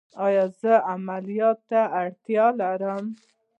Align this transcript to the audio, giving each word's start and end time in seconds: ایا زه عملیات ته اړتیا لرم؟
ایا 0.25 0.45
زه 0.59 0.73
عملیات 0.93 1.57
ته 1.69 1.81
اړتیا 2.01 2.45
لرم؟ 2.59 3.05